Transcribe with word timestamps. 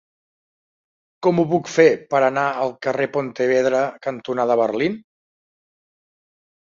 Com 1.25 1.41
ho 1.41 1.43
puc 1.51 1.69
fer 1.73 1.85
per 2.13 2.21
anar 2.29 2.47
al 2.63 2.73
carrer 2.87 3.09
Pontevedra 3.17 3.83
cantonada 4.09 4.57
Berlín? 4.65 5.01